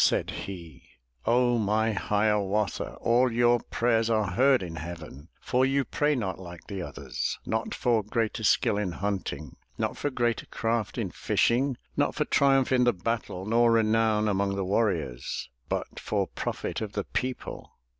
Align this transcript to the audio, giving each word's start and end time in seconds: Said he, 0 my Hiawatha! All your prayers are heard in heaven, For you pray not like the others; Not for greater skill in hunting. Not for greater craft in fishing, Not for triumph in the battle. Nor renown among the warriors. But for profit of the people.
Said 0.03 0.31
he, 0.31 0.93
0 1.25 1.59
my 1.59 1.91
Hiawatha! 1.91 2.95
All 3.01 3.31
your 3.31 3.59
prayers 3.59 4.09
are 4.09 4.31
heard 4.31 4.63
in 4.63 4.77
heaven, 4.77 5.27
For 5.39 5.63
you 5.63 5.85
pray 5.85 6.15
not 6.15 6.39
like 6.39 6.65
the 6.65 6.81
others; 6.81 7.37
Not 7.45 7.75
for 7.75 8.01
greater 8.01 8.43
skill 8.43 8.79
in 8.79 8.93
hunting. 8.93 9.57
Not 9.77 9.95
for 9.97 10.09
greater 10.09 10.47
craft 10.47 10.97
in 10.97 11.11
fishing, 11.11 11.77
Not 11.95 12.15
for 12.15 12.25
triumph 12.25 12.71
in 12.71 12.85
the 12.85 12.93
battle. 12.93 13.45
Nor 13.45 13.73
renown 13.73 14.27
among 14.27 14.55
the 14.55 14.65
warriors. 14.65 15.51
But 15.69 15.99
for 15.99 16.25
profit 16.25 16.81
of 16.81 16.93
the 16.93 17.03
people. 17.03 17.77